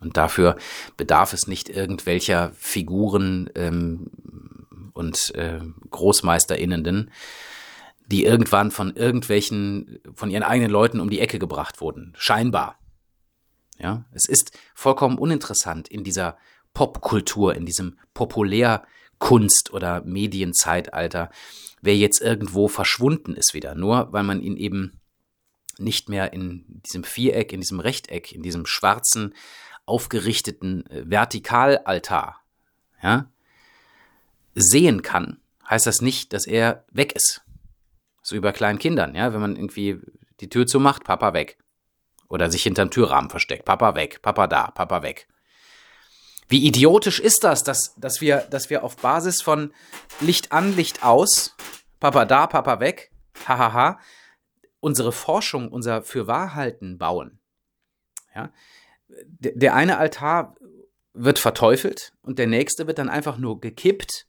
Und 0.01 0.17
dafür 0.17 0.57
bedarf 0.97 1.31
es 1.31 1.47
nicht 1.47 1.69
irgendwelcher 1.69 2.51
Figuren 2.57 3.49
ähm, 3.55 4.11
und 4.93 5.33
äh, 5.35 5.61
GroßmeisterInnen, 5.91 6.83
die 8.13 8.25
irgendwann 8.25 8.69
von 8.69 8.95
irgendwelchen, 8.95 9.99
von 10.13 10.29
ihren 10.29 10.43
eigenen 10.43 10.69
Leuten 10.69 10.99
um 10.99 11.09
die 11.09 11.19
Ecke 11.19 11.39
gebracht 11.39 11.81
wurden. 11.81 12.13
Scheinbar. 12.15 12.77
Ja, 13.79 14.05
es 14.11 14.29
ist 14.29 14.55
vollkommen 14.75 15.17
uninteressant 15.17 15.87
in 15.87 16.03
dieser 16.03 16.37
Popkultur, 16.75 17.55
in 17.55 17.65
diesem 17.65 17.97
Populärkunst- 18.13 19.71
oder 19.71 20.03
Medienzeitalter, 20.03 21.31
wer 21.81 21.97
jetzt 21.97 22.21
irgendwo 22.21 22.67
verschwunden 22.67 23.33
ist 23.35 23.55
wieder, 23.55 23.73
nur 23.73 24.13
weil 24.13 24.21
man 24.21 24.41
ihn 24.41 24.57
eben 24.57 25.01
nicht 25.79 26.07
mehr 26.07 26.33
in 26.33 26.65
diesem 26.85 27.03
Viereck, 27.03 27.51
in 27.51 27.61
diesem 27.61 27.79
Rechteck, 27.79 28.31
in 28.31 28.43
diesem 28.43 28.67
schwarzen 28.67 29.33
aufgerichteten 29.87 30.85
äh, 30.85 31.03
Vertikalaltar 31.07 32.41
ja, 33.01 33.31
sehen 34.53 35.01
kann, 35.01 35.39
heißt 35.67 35.87
das 35.87 36.01
nicht, 36.01 36.31
dass 36.31 36.45
er 36.45 36.85
weg 36.91 37.13
ist. 37.13 37.43
So 38.23 38.39
bei 38.41 38.53
kleinen 38.53 38.79
Kindern, 38.79 39.15
ja, 39.15 39.33
wenn 39.33 39.41
man 39.41 39.55
irgendwie 39.55 39.99
die 40.39 40.49
Tür 40.49 40.65
zumacht, 40.65 41.03
Papa 41.03 41.33
weg. 41.33 41.57
Oder 42.29 42.49
sich 42.49 42.63
hinterm 42.63 42.89
Türrahmen 42.89 43.29
versteckt, 43.29 43.65
Papa 43.65 43.95
weg, 43.95 44.21
Papa 44.21 44.47
da, 44.47 44.71
Papa 44.71 45.03
weg. 45.03 45.27
Wie 46.47 46.65
idiotisch 46.65 47.19
ist 47.19 47.43
das, 47.43 47.63
dass, 47.63 47.93
dass, 47.97 48.21
wir, 48.21 48.37
dass 48.49 48.69
wir 48.69 48.83
auf 48.83 48.97
Basis 48.97 49.41
von 49.41 49.73
Licht 50.19 50.51
an, 50.51 50.75
Licht 50.75 51.03
aus, 51.03 51.55
Papa 51.99 52.25
da, 52.25 52.47
Papa 52.47 52.79
weg, 52.79 53.11
hahaha, 53.45 53.99
unsere 54.79 55.11
Forschung, 55.11 55.69
unser 55.69 56.01
Fürwahrhalten 56.01 56.97
bauen. 56.97 57.39
Ja, 58.33 58.51
der 59.07 59.75
eine 59.75 59.97
Altar 59.97 60.55
wird 61.13 61.39
verteufelt 61.39 62.13
und 62.21 62.39
der 62.39 62.47
nächste 62.47 62.87
wird 62.87 62.97
dann 62.97 63.09
einfach 63.09 63.37
nur 63.37 63.61
gekippt, 63.61 64.27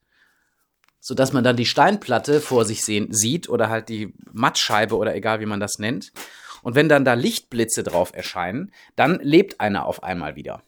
sodass 1.04 1.34
man 1.34 1.44
dann 1.44 1.58
die 1.58 1.66
Steinplatte 1.66 2.40
vor 2.40 2.64
sich 2.64 2.82
sehen, 2.82 3.12
sieht 3.12 3.50
oder 3.50 3.68
halt 3.68 3.90
die 3.90 4.14
Mattscheibe 4.32 4.96
oder 4.96 5.14
egal 5.14 5.38
wie 5.38 5.46
man 5.46 5.60
das 5.60 5.78
nennt. 5.78 6.14
Und 6.62 6.76
wenn 6.76 6.88
dann 6.88 7.04
da 7.04 7.12
Lichtblitze 7.12 7.82
drauf 7.82 8.12
erscheinen, 8.14 8.72
dann 8.96 9.20
lebt 9.20 9.60
einer 9.60 9.84
auf 9.84 10.02
einmal 10.02 10.34
wieder. 10.34 10.62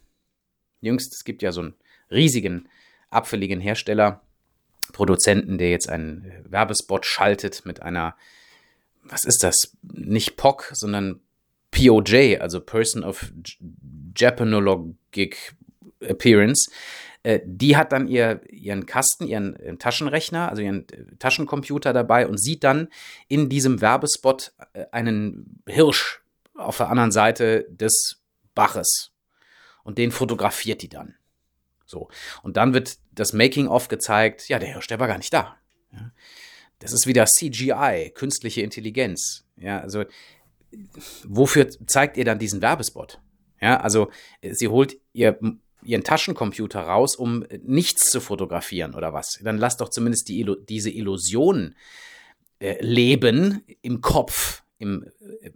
Jüngst, 0.82 1.14
es 1.14 1.24
gibt 1.24 1.40
ja 1.40 1.52
so 1.52 1.62
einen 1.62 1.74
riesigen, 2.10 2.68
abfälligen 3.08 3.62
Hersteller, 3.62 4.20
Produzenten, 4.92 5.56
der 5.56 5.70
jetzt 5.70 5.88
einen 5.88 6.30
Werbespot 6.46 7.06
schaltet 7.06 7.64
mit 7.64 7.80
einer, 7.80 8.14
was 9.04 9.24
ist 9.24 9.42
das? 9.42 9.74
Nicht 9.82 10.36
POC, 10.36 10.70
sondern 10.74 11.20
POJ, 11.70 12.36
also 12.40 12.60
Person 12.60 13.04
of 13.04 13.32
Japanologic 14.14 15.56
Appearance, 16.00 16.70
äh, 16.70 16.74
die 17.44 17.76
hat 17.76 17.92
dann 17.92 18.06
ihr, 18.06 18.40
ihren 18.50 18.86
Kasten, 18.86 19.26
ihren, 19.26 19.78
Taschenrechner, 19.78 20.48
also 20.48 20.62
ihren 20.62 20.88
äh, 20.90 21.16
Taschencomputer 21.18 21.92
dabei 21.92 22.28
und 22.28 22.38
sieht 22.38 22.62
dann 22.62 22.88
in 23.26 23.48
diesem 23.48 23.80
Werbespot 23.80 24.52
äh, 24.74 24.84
einen 24.92 25.62
Hirsch 25.66 26.22
auf 26.54 26.76
der 26.76 26.88
anderen 26.88 27.10
Seite 27.10 27.66
des 27.68 28.22
Baches. 28.54 29.12
Und 29.82 29.98
den 29.98 30.12
fotografiert 30.12 30.82
die 30.82 30.88
dann. 30.88 31.16
So. 31.84 32.08
Und 32.42 32.56
dann 32.56 32.74
wird 32.74 32.98
das 33.12 33.32
Making-of 33.32 33.88
gezeigt, 33.88 34.48
ja, 34.48 34.58
der 34.58 34.72
Hirsch, 34.72 34.86
der 34.86 35.00
war 35.00 35.06
gar 35.06 35.18
nicht 35.18 35.32
da. 35.32 35.56
Das 36.78 36.92
ist 36.92 37.06
wieder 37.06 37.26
CGI, 37.26 38.12
künstliche 38.14 38.62
Intelligenz. 38.62 39.44
Ja, 39.56 39.80
also 39.80 40.04
wofür 41.24 41.68
zeigt 41.86 42.16
ihr 42.16 42.24
dann 42.24 42.38
diesen 42.38 42.60
Werbespot? 42.60 43.20
Ja, 43.60 43.80
also 43.80 44.10
sie 44.42 44.68
holt 44.68 44.98
ihr, 45.12 45.38
ihren 45.86 46.04
Taschencomputer 46.04 46.80
raus, 46.80 47.16
um 47.16 47.44
nichts 47.62 48.10
zu 48.10 48.20
fotografieren 48.20 48.94
oder 48.94 49.12
was. 49.12 49.38
Dann 49.42 49.58
lasst 49.58 49.80
doch 49.80 49.88
zumindest 49.88 50.28
die, 50.28 50.46
diese 50.68 50.90
Illusion 50.90 51.74
äh, 52.58 52.76
leben 52.84 53.62
im 53.82 54.00
Kopf, 54.00 54.62
im 54.78 55.04
äh, 55.42 55.50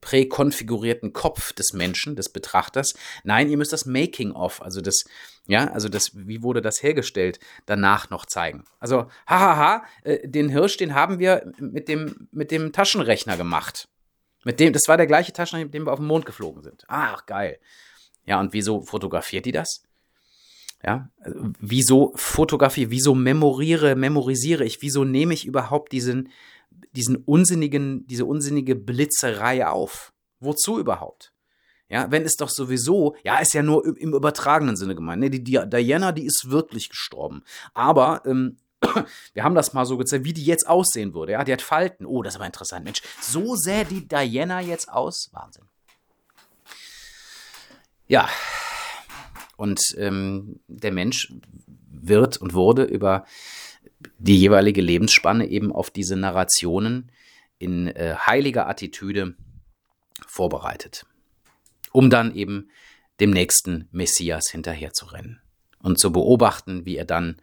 präkonfigurierten 0.00 1.12
Kopf 1.12 1.52
des 1.52 1.72
Menschen, 1.72 2.16
des 2.16 2.28
Betrachters. 2.28 2.94
Nein, 3.24 3.50
ihr 3.50 3.56
müsst 3.56 3.72
das 3.72 3.86
Making 3.86 4.32
of, 4.32 4.62
also 4.62 4.80
das, 4.80 5.04
ja, 5.46 5.68
also 5.68 5.88
das, 5.88 6.12
wie 6.14 6.42
wurde 6.42 6.60
das 6.62 6.82
hergestellt, 6.82 7.40
danach 7.66 8.10
noch 8.10 8.26
zeigen. 8.26 8.64
Also, 8.78 9.08
hahaha, 9.26 9.84
äh, 10.02 10.28
den 10.28 10.48
Hirsch, 10.48 10.76
den 10.76 10.94
haben 10.94 11.18
wir 11.18 11.50
mit 11.58 11.88
dem, 11.88 12.28
mit 12.30 12.50
dem 12.50 12.72
Taschenrechner 12.72 13.36
gemacht. 13.36 13.88
Mit 14.44 14.60
dem, 14.60 14.72
das 14.72 14.86
war 14.88 14.96
der 14.96 15.06
gleiche 15.06 15.32
Taschenrechner, 15.32 15.66
mit 15.66 15.74
dem 15.74 15.86
wir 15.86 15.92
auf 15.92 15.98
den 15.98 16.06
Mond 16.06 16.26
geflogen 16.26 16.62
sind. 16.62 16.84
Ach, 16.88 17.24
geil. 17.26 17.58
Ja, 18.26 18.40
und 18.40 18.52
wieso 18.52 18.82
fotografiert 18.82 19.46
die 19.46 19.52
das? 19.52 19.82
Ja, 20.84 21.08
wieso 21.60 22.12
fotografiere, 22.14 22.90
wieso 22.90 23.14
memoriere, 23.14 23.96
memorisiere 23.96 24.64
ich, 24.64 24.82
wieso 24.82 25.04
nehme 25.04 25.32
ich 25.32 25.46
überhaupt 25.46 25.92
diesen, 25.92 26.28
diesen 26.92 27.16
unsinnigen, 27.16 28.06
diese 28.06 28.26
unsinnige 28.26 28.74
Blitzerei 28.74 29.66
auf? 29.66 30.12
Wozu 30.40 30.78
überhaupt? 30.78 31.32
Ja, 31.88 32.10
wenn 32.10 32.24
es 32.24 32.36
doch 32.36 32.48
sowieso, 32.48 33.14
ja, 33.24 33.38
ist 33.38 33.54
ja 33.54 33.62
nur 33.62 33.86
im 33.86 34.14
übertragenen 34.14 34.76
Sinne 34.76 34.94
gemeint. 34.94 35.20
Ne, 35.20 35.30
die, 35.30 35.44
die 35.44 35.60
Diana, 35.66 36.12
die 36.12 36.26
ist 36.26 36.50
wirklich 36.50 36.88
gestorben. 36.88 37.44
Aber 37.72 38.22
ähm, 38.26 38.56
wir 39.32 39.44
haben 39.44 39.54
das 39.54 39.72
mal 39.72 39.86
so 39.86 39.96
gezeigt, 39.96 40.24
wie 40.24 40.32
die 40.32 40.44
jetzt 40.44 40.66
aussehen 40.66 41.14
würde. 41.14 41.32
Ja, 41.32 41.44
die 41.44 41.52
hat 41.52 41.62
Falten. 41.62 42.04
Oh, 42.06 42.22
das 42.22 42.34
ist 42.34 42.36
aber 42.36 42.46
interessant. 42.46 42.84
Mensch, 42.84 43.02
so 43.20 43.54
sähe 43.54 43.84
die 43.84 44.06
Diana 44.06 44.60
jetzt 44.60 44.90
aus. 44.90 45.30
Wahnsinn. 45.32 45.64
Ja, 48.14 48.28
und 49.56 49.80
ähm, 49.98 50.60
der 50.68 50.92
Mensch 50.92 51.32
wird 51.90 52.36
und 52.36 52.54
wurde 52.54 52.84
über 52.84 53.24
die 54.18 54.38
jeweilige 54.38 54.80
Lebensspanne 54.80 55.48
eben 55.48 55.72
auf 55.72 55.90
diese 55.90 56.14
Narrationen 56.14 57.10
in 57.58 57.88
äh, 57.88 58.14
heiliger 58.14 58.68
Attitüde 58.68 59.34
vorbereitet, 60.28 61.06
um 61.90 62.08
dann 62.08 62.36
eben 62.36 62.70
dem 63.18 63.30
nächsten 63.30 63.88
Messias 63.90 64.48
hinterherzurennen 64.48 65.40
und 65.82 65.98
zu 65.98 66.12
beobachten, 66.12 66.86
wie 66.86 66.96
er 66.96 67.06
dann 67.06 67.42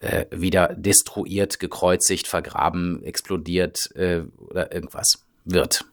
äh, 0.00 0.26
wieder 0.30 0.74
destruiert, 0.74 1.58
gekreuzigt, 1.58 2.26
vergraben, 2.26 3.02
explodiert 3.02 3.78
äh, 3.94 4.24
oder 4.36 4.74
irgendwas 4.74 5.24
wird. 5.46 5.86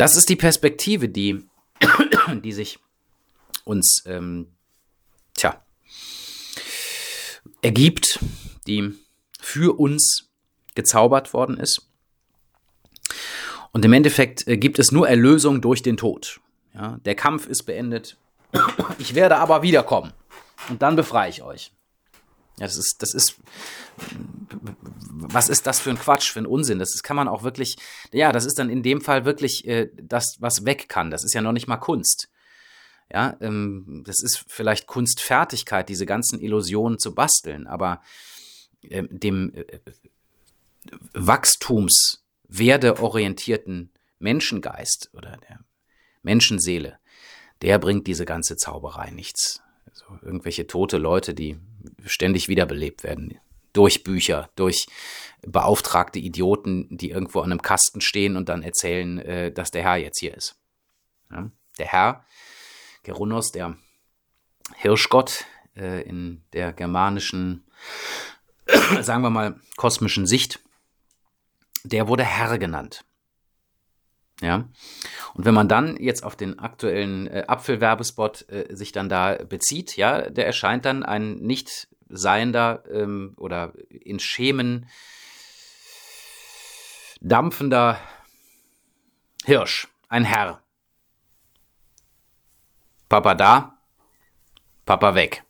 Das 0.00 0.16
ist 0.16 0.30
die 0.30 0.36
Perspektive, 0.36 1.10
die, 1.10 1.44
die 2.42 2.52
sich 2.52 2.78
uns 3.64 4.02
ähm, 4.06 4.46
tja, 5.34 5.62
ergibt, 7.60 8.18
die 8.66 8.94
für 9.38 9.78
uns 9.78 10.30
gezaubert 10.74 11.34
worden 11.34 11.58
ist. 11.58 11.86
Und 13.72 13.84
im 13.84 13.92
Endeffekt 13.92 14.48
äh, 14.48 14.56
gibt 14.56 14.78
es 14.78 14.90
nur 14.90 15.06
Erlösung 15.06 15.60
durch 15.60 15.82
den 15.82 15.98
Tod. 15.98 16.40
Ja, 16.72 16.98
der 17.04 17.14
Kampf 17.14 17.46
ist 17.46 17.64
beendet. 17.64 18.16
Ich 18.98 19.14
werde 19.14 19.36
aber 19.36 19.60
wiederkommen. 19.60 20.14
Und 20.70 20.80
dann 20.80 20.96
befreie 20.96 21.28
ich 21.28 21.42
euch. 21.42 21.72
Ja, 22.60 22.66
das 22.66 22.76
ist, 22.76 22.96
das 22.98 23.14
ist, 23.14 23.36
was 25.10 25.48
ist 25.48 25.66
das 25.66 25.80
für 25.80 25.88
ein 25.88 25.98
Quatsch, 25.98 26.30
für 26.30 26.40
ein 26.40 26.46
Unsinn? 26.46 26.78
Das 26.78 26.94
ist, 26.94 27.02
kann 27.02 27.16
man 27.16 27.26
auch 27.26 27.42
wirklich, 27.42 27.76
ja, 28.12 28.32
das 28.32 28.44
ist 28.44 28.58
dann 28.58 28.68
in 28.68 28.82
dem 28.82 29.00
Fall 29.00 29.24
wirklich 29.24 29.66
äh, 29.66 29.88
das, 29.96 30.36
was 30.40 30.66
weg 30.66 30.90
kann. 30.90 31.10
Das 31.10 31.24
ist 31.24 31.32
ja 31.32 31.40
noch 31.40 31.52
nicht 31.52 31.68
mal 31.68 31.78
Kunst. 31.78 32.28
Ja, 33.10 33.34
ähm, 33.40 34.02
das 34.04 34.22
ist 34.22 34.44
vielleicht 34.46 34.86
Kunstfertigkeit, 34.86 35.88
diese 35.88 36.04
ganzen 36.04 36.38
Illusionen 36.38 36.98
zu 36.98 37.14
basteln, 37.14 37.66
aber 37.66 38.02
äh, 38.82 39.04
dem 39.08 39.54
äh, 39.54 39.64
Wachstums, 41.14 42.22
werdeorientierten 42.46 43.90
Menschengeist 44.18 45.08
oder 45.14 45.38
der 45.48 45.60
Menschenseele, 46.22 46.98
der 47.62 47.78
bringt 47.78 48.06
diese 48.06 48.26
ganze 48.26 48.56
Zauberei 48.56 49.10
nichts. 49.10 49.62
Also 49.86 50.04
irgendwelche 50.20 50.66
tote 50.66 50.98
Leute, 50.98 51.32
die 51.32 51.58
ständig 52.04 52.48
wiederbelebt 52.48 53.02
werden. 53.02 53.38
Durch 53.72 54.02
Bücher, 54.02 54.50
durch 54.56 54.86
beauftragte 55.42 56.18
Idioten, 56.18 56.88
die 56.90 57.10
irgendwo 57.10 57.40
an 57.40 57.52
einem 57.52 57.62
Kasten 57.62 58.00
stehen 58.00 58.36
und 58.36 58.48
dann 58.48 58.62
erzählen, 58.62 59.18
äh, 59.18 59.52
dass 59.52 59.70
der 59.70 59.82
Herr 59.82 59.96
jetzt 59.96 60.18
hier 60.18 60.36
ist. 60.36 60.56
Ja? 61.30 61.50
Der 61.78 61.86
Herr, 61.86 62.24
Gerunos, 63.02 63.52
der 63.52 63.76
Hirschgott 64.76 65.44
äh, 65.76 66.02
in 66.02 66.42
der 66.52 66.72
germanischen, 66.72 67.64
sagen 69.00 69.22
wir 69.22 69.30
mal, 69.30 69.60
kosmischen 69.76 70.26
Sicht, 70.26 70.60
der 71.84 72.08
wurde 72.08 72.24
Herr 72.24 72.58
genannt. 72.58 73.04
Ja. 74.40 74.68
Und 75.34 75.44
wenn 75.44 75.54
man 75.54 75.68
dann 75.68 75.96
jetzt 75.98 76.24
auf 76.24 76.34
den 76.34 76.58
aktuellen 76.58 77.26
äh, 77.26 77.44
Apfelwerbespot 77.46 78.48
äh, 78.48 78.74
sich 78.74 78.92
dann 78.92 79.08
da 79.08 79.34
bezieht, 79.34 79.96
ja, 79.96 80.30
der 80.30 80.46
erscheint 80.46 80.84
dann 80.84 81.02
ein 81.02 81.34
nicht 81.40 81.88
seiender 82.08 82.84
ähm, 82.90 83.34
oder 83.36 83.72
in 83.90 84.18
Schemen 84.18 84.86
dampfender 87.20 87.98
Hirsch, 89.44 89.88
ein 90.08 90.24
Herr. 90.24 90.62
Papa 93.08 93.34
da, 93.34 93.78
Papa 94.86 95.14
weg. 95.14 95.44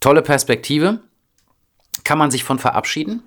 Tolle 0.00 0.22
Perspektive, 0.22 1.00
kann 2.04 2.18
man 2.18 2.30
sich 2.30 2.44
von 2.44 2.58
verabschieden 2.58 3.22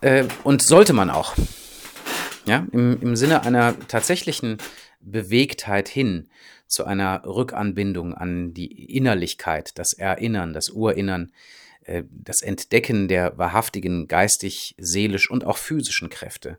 äh, 0.00 0.24
und 0.44 0.62
sollte 0.62 0.92
man 0.92 1.10
auch. 1.10 1.34
Ja, 2.50 2.66
im, 2.72 3.00
im 3.00 3.14
Sinne 3.14 3.44
einer 3.44 3.78
tatsächlichen 3.86 4.58
Bewegtheit 4.98 5.88
hin 5.88 6.28
zu 6.66 6.84
einer 6.84 7.22
Rückanbindung 7.24 8.12
an 8.12 8.54
die 8.54 8.96
Innerlichkeit, 8.96 9.78
das 9.78 9.92
Erinnern, 9.92 10.52
das 10.52 10.70
Urinnern, 10.70 11.30
äh, 11.84 12.02
das 12.10 12.42
Entdecken 12.42 13.06
der 13.06 13.38
wahrhaftigen 13.38 14.08
geistig, 14.08 14.74
seelisch 14.78 15.30
und 15.30 15.46
auch 15.46 15.58
physischen 15.58 16.10
Kräfte, 16.10 16.58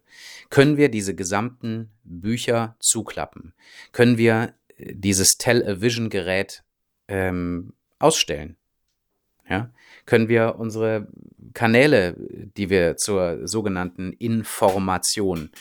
können 0.49 0.77
wir 0.77 0.87
diese 0.87 1.13
gesamten 1.13 1.91
Bücher 2.05 2.77
zuklappen, 2.79 3.53
können 3.91 4.17
wir 4.17 4.53
äh, 4.77 4.93
dieses 4.95 5.31
Tell-A-Vision-Gerät 5.39 6.63
ähm, 7.09 7.73
ausstellen. 7.99 8.55
Ja? 9.49 9.69
Können 10.05 10.29
wir 10.29 10.55
unsere 10.57 11.07
Kanäle, 11.53 12.15
die 12.57 12.69
wir 12.69 12.97
zur 12.97 13.47
sogenannten 13.47 14.13
Information 14.13 15.51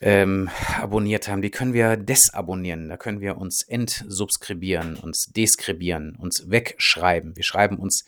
ähm, 0.00 0.50
abonniert 0.78 1.28
haben, 1.28 1.42
die 1.42 1.50
können 1.50 1.72
wir 1.72 1.96
desabonnieren. 1.96 2.88
Da 2.88 2.96
können 2.96 3.20
wir 3.20 3.38
uns 3.38 3.62
entsubskribieren, 3.62 4.96
uns 4.96 5.26
deskribieren, 5.34 6.16
uns 6.16 6.50
wegschreiben. 6.50 7.36
Wir 7.36 7.44
schreiben 7.44 7.78
uns 7.78 8.04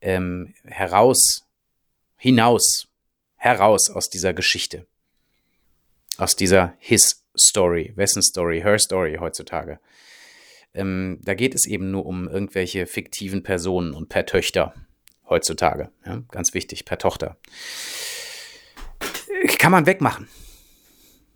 ähm, 0.00 0.54
heraus, 0.64 1.46
hinaus, 2.16 2.88
heraus 3.36 3.90
aus 3.90 4.10
dieser 4.10 4.34
Geschichte. 4.34 4.86
Aus 6.18 6.36
dieser 6.36 6.74
His 6.78 7.22
Story, 7.38 7.92
wessen 7.94 8.22
Story, 8.22 8.60
her 8.60 8.78
Story 8.78 9.16
heutzutage. 9.20 9.78
Ähm, 10.74 11.18
da 11.22 11.34
geht 11.34 11.54
es 11.54 11.66
eben 11.66 11.90
nur 11.90 12.06
um 12.06 12.28
irgendwelche 12.28 12.86
fiktiven 12.86 13.42
Personen 13.42 13.92
und 13.92 14.08
per 14.08 14.26
Töchter 14.26 14.74
heutzutage. 15.28 15.90
Ja, 16.04 16.22
ganz 16.30 16.54
wichtig, 16.54 16.84
per 16.84 16.98
Tochter. 16.98 17.38
Kann 19.58 19.72
man 19.72 19.86
wegmachen. 19.86 20.28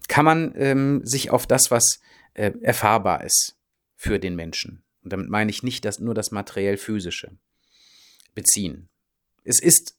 Kann 0.09 0.25
man 0.25 0.53
ähm, 0.57 1.01
sich 1.05 1.31
auf 1.31 1.47
das, 1.47 1.70
was 1.70 2.01
äh, 2.35 2.53
erfahrbar 2.61 3.25
ist 3.25 3.57
für 3.97 4.18
den 4.18 4.37
Menschen, 4.37 4.83
und 5.03 5.12
damit 5.12 5.31
meine 5.31 5.51
ich 5.51 5.62
nicht 5.62 5.85
das, 5.85 5.99
nur 5.99 6.14
das 6.14 6.31
materiell-physische, 6.31 7.33
beziehen. 8.35 8.88
Es 9.44 9.61
ist 9.61 9.97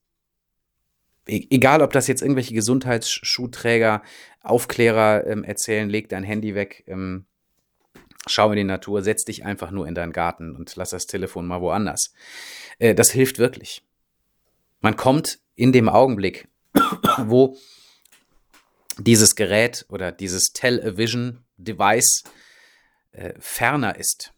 e-, 1.28 1.48
egal 1.50 1.82
ob 1.82 1.92
das 1.92 2.08
jetzt 2.08 2.22
irgendwelche 2.22 2.54
Gesundheitsschuhträger, 2.54 4.04
Aufklärer 4.42 5.26
ähm, 5.26 5.44
erzählen, 5.44 5.90
leg 5.90 6.10
dein 6.10 6.24
Handy 6.24 6.54
weg, 6.54 6.84
ähm, 6.88 7.26
schau 8.28 8.52
in 8.52 8.58
die 8.58 8.64
Natur, 8.64 9.02
setz 9.02 9.26
dich 9.26 9.46
einfach 9.46 9.72
nur 9.72 9.88
in 9.88 9.96
deinen 9.96 10.14
Garten 10.14 10.56
und 10.56 10.76
lass 10.76 10.90
das 10.90 11.08
Telefon 11.08 11.46
mal 11.46 11.62
woanders. 11.62 12.14
Äh, 12.80 12.96
das 12.96 13.12
hilft 13.12 13.40
wirklich. 13.40 13.84
Man 14.82 14.96
kommt 14.96 15.40
in 15.56 15.72
dem 15.72 15.90
Augenblick, 15.90 16.48
wo 17.18 17.58
dieses 18.98 19.36
Gerät 19.36 19.86
oder 19.90 20.12
dieses 20.12 20.52
Television-Device 20.54 22.24
äh, 23.12 23.34
ferner 23.40 23.98
ist, 23.98 24.34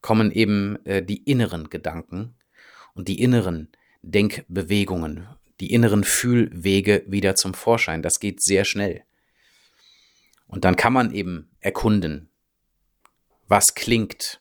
kommen 0.00 0.30
eben 0.30 0.84
äh, 0.84 1.02
die 1.02 1.24
inneren 1.24 1.70
Gedanken 1.70 2.36
und 2.94 3.08
die 3.08 3.20
inneren 3.20 3.68
Denkbewegungen, 4.02 5.28
die 5.60 5.72
inneren 5.72 6.04
Fühlwege 6.04 7.04
wieder 7.06 7.34
zum 7.34 7.54
Vorschein. 7.54 8.02
Das 8.02 8.20
geht 8.20 8.42
sehr 8.42 8.64
schnell. 8.64 9.02
Und 10.46 10.64
dann 10.64 10.76
kann 10.76 10.92
man 10.92 11.12
eben 11.12 11.50
erkunden, 11.60 12.30
was 13.48 13.74
klingt, 13.74 14.40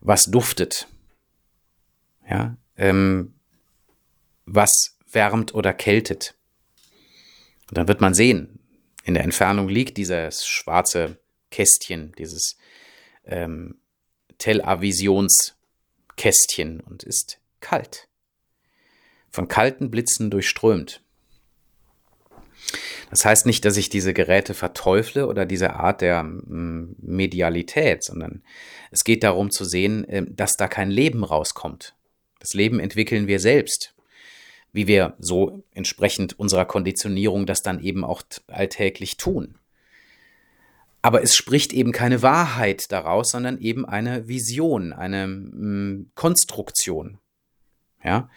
was 0.00 0.24
duftet, 0.24 0.88
ja, 2.28 2.56
ähm, 2.76 3.34
was 4.46 4.96
wärmt 5.10 5.54
oder 5.54 5.74
kältet. 5.74 6.34
Und 7.68 7.78
dann 7.78 7.88
wird 7.88 8.00
man 8.00 8.14
sehen, 8.14 8.60
in 9.04 9.14
der 9.14 9.24
Entfernung 9.24 9.68
liegt 9.68 9.96
dieses 9.96 10.46
schwarze 10.46 11.18
Kästchen, 11.50 12.12
dieses 12.18 12.56
ähm, 13.24 13.80
Tellavisionskästchen 14.38 16.80
und 16.80 17.02
ist 17.02 17.40
kalt. 17.60 18.08
Von 19.30 19.48
kalten 19.48 19.90
Blitzen 19.90 20.30
durchströmt. 20.30 21.03
Das 23.14 23.24
heißt 23.24 23.46
nicht, 23.46 23.64
dass 23.64 23.76
ich 23.76 23.88
diese 23.88 24.12
Geräte 24.12 24.54
verteufle 24.54 25.28
oder 25.28 25.46
diese 25.46 25.74
Art 25.74 26.00
der 26.00 26.24
mm, 26.24 26.96
Medialität, 26.98 28.02
sondern 28.02 28.42
es 28.90 29.04
geht 29.04 29.22
darum 29.22 29.52
zu 29.52 29.64
sehen, 29.64 30.02
äh, 30.08 30.24
dass 30.28 30.56
da 30.56 30.66
kein 30.66 30.90
Leben 30.90 31.22
rauskommt. 31.22 31.94
Das 32.40 32.54
Leben 32.54 32.80
entwickeln 32.80 33.28
wir 33.28 33.38
selbst, 33.38 33.94
wie 34.72 34.88
wir 34.88 35.14
so 35.20 35.62
entsprechend 35.70 36.36
unserer 36.40 36.64
Konditionierung 36.64 37.46
das 37.46 37.62
dann 37.62 37.78
eben 37.78 38.02
auch 38.02 38.22
alltäglich 38.48 39.16
tun. 39.16 39.60
Aber 41.00 41.22
es 41.22 41.36
spricht 41.36 41.72
eben 41.72 41.92
keine 41.92 42.20
Wahrheit 42.20 42.90
daraus, 42.90 43.30
sondern 43.30 43.58
eben 43.58 43.86
eine 43.86 44.26
Vision, 44.26 44.92
eine 44.92 45.28
mm, 45.28 46.10
Konstruktion. 46.16 47.18
Ja, 48.02 48.28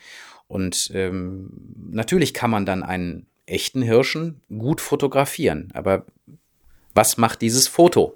und 0.47 0.91
ähm, 0.93 1.49
natürlich 1.89 2.35
kann 2.35 2.51
man 2.51 2.67
dann 2.67 2.83
einen 2.83 3.25
echten 3.47 3.81
Hirschen 3.81 4.41
gut 4.49 4.81
fotografieren. 4.81 5.71
Aber 5.73 6.05
was 6.93 7.17
macht 7.17 7.41
dieses 7.41 7.67
Foto? 7.67 8.15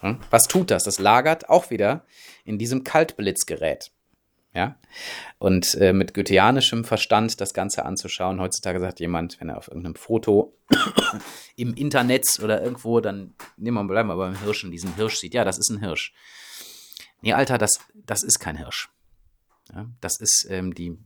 Hm? 0.00 0.18
Was 0.30 0.48
tut 0.48 0.70
das? 0.70 0.84
Das 0.84 0.98
lagert 0.98 1.48
auch 1.48 1.70
wieder 1.70 2.04
in 2.44 2.58
diesem 2.58 2.84
Kaltblitzgerät. 2.84 3.92
Ja? 4.54 4.76
Und 5.38 5.74
äh, 5.74 5.92
mit 5.92 6.14
goetheanischem 6.14 6.84
Verstand 6.84 7.40
das 7.40 7.52
Ganze 7.52 7.84
anzuschauen. 7.84 8.40
Heutzutage 8.40 8.80
sagt 8.80 9.00
jemand, 9.00 9.38
wenn 9.40 9.50
er 9.50 9.58
auf 9.58 9.68
irgendeinem 9.68 9.96
Foto 9.96 10.56
im 11.56 11.74
Internet 11.74 12.40
oder 12.42 12.62
irgendwo, 12.62 13.00
dann 13.00 13.34
nehmen 13.56 13.76
wir, 13.76 13.84
bleiben 13.84 14.08
wir 14.08 14.16
beim 14.16 14.40
Hirschen, 14.40 14.70
diesen 14.70 14.94
Hirsch 14.96 15.16
sieht, 15.16 15.34
ja, 15.34 15.44
das 15.44 15.58
ist 15.58 15.68
ein 15.68 15.80
Hirsch. 15.80 16.14
Nee, 17.20 17.34
Alter, 17.34 17.58
das, 17.58 17.80
das 17.94 18.22
ist 18.22 18.38
kein 18.38 18.56
Hirsch. 18.56 18.88
Ja? 19.74 19.86
Das 20.00 20.20
ist 20.20 20.46
ähm, 20.48 20.74
die 20.74 20.96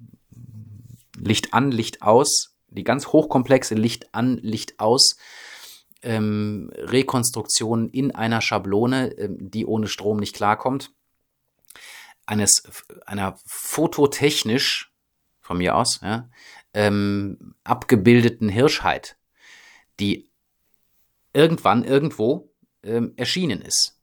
Licht 1.18 1.52
an, 1.52 1.72
Licht 1.72 2.02
aus, 2.02 2.54
die 2.70 2.84
ganz 2.84 3.08
hochkomplexe 3.08 3.74
Licht 3.74 4.14
an, 4.14 4.38
Licht 4.38 4.80
aus 4.80 5.16
ähm, 6.02 6.70
Rekonstruktion 6.74 7.88
in 7.90 8.14
einer 8.14 8.40
Schablone, 8.40 9.12
ähm, 9.18 9.50
die 9.50 9.66
ohne 9.66 9.86
Strom 9.86 10.18
nicht 10.18 10.34
klarkommt, 10.34 10.92
eines 12.26 12.62
einer 13.06 13.38
fototechnisch 13.44 14.92
von 15.40 15.58
mir 15.58 15.76
aus 15.76 16.00
ja, 16.02 16.30
ähm, 16.74 17.54
abgebildeten 17.64 18.48
Hirschheit, 18.48 19.16
die 19.98 20.30
irgendwann 21.32 21.84
irgendwo 21.84 22.52
ähm, 22.82 23.12
erschienen 23.16 23.60
ist, 23.60 23.98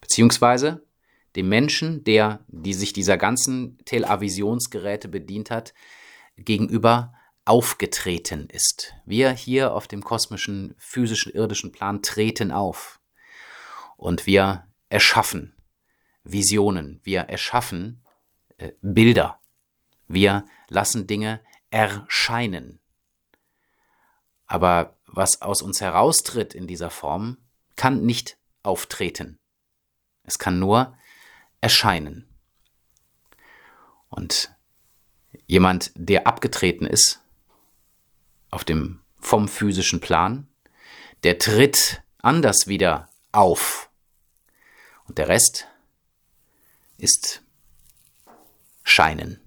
beziehungsweise 0.00 0.84
dem 1.34 1.48
Menschen, 1.48 2.04
der 2.04 2.44
die 2.48 2.74
sich 2.74 2.92
dieser 2.92 3.16
ganzen 3.16 3.78
Telavisionsgeräte 3.84 5.08
bedient 5.08 5.50
hat, 5.50 5.72
gegenüber 6.36 7.14
aufgetreten 7.44 8.48
ist. 8.48 8.94
Wir 9.04 9.30
hier 9.30 9.74
auf 9.74 9.88
dem 9.88 10.02
kosmischen, 10.02 10.74
physischen, 10.78 11.32
irdischen 11.32 11.72
Plan 11.72 12.02
treten 12.02 12.52
auf. 12.52 13.00
Und 13.96 14.26
wir 14.26 14.66
erschaffen 14.88 15.54
Visionen, 16.24 17.00
wir 17.02 17.22
erschaffen 17.22 18.04
äh, 18.58 18.72
Bilder, 18.80 19.40
wir 20.06 20.44
lassen 20.68 21.06
Dinge 21.06 21.40
erscheinen. 21.70 22.80
Aber 24.46 24.98
was 25.06 25.42
aus 25.42 25.62
uns 25.62 25.80
heraustritt 25.80 26.54
in 26.54 26.66
dieser 26.66 26.90
Form, 26.90 27.38
kann 27.76 28.04
nicht 28.04 28.38
auftreten. 28.62 29.40
Es 30.24 30.38
kann 30.38 30.58
nur 30.58 30.96
erscheinen. 31.60 32.28
Und 34.08 34.54
jemand, 35.46 35.92
der 35.94 36.26
abgetreten 36.26 36.86
ist, 36.86 37.20
auf 38.50 38.64
dem 38.64 39.00
vom 39.20 39.48
physischen 39.48 40.00
Plan, 40.00 40.48
der 41.22 41.38
tritt 41.38 42.02
anders 42.18 42.66
wieder 42.66 43.08
auf. 43.30 43.90
Und 45.04 45.18
der 45.18 45.28
Rest 45.28 45.68
ist 46.98 47.42
Scheinen. 48.82 49.41